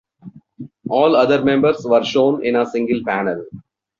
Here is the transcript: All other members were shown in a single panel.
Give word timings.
All 0.89 1.15
other 1.15 1.43
members 1.43 1.85
were 1.85 2.03
shown 2.03 2.43
in 2.43 2.55
a 2.55 2.65
single 2.65 3.03
panel. 3.05 3.45